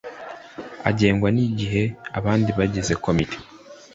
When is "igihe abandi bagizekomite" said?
1.47-3.37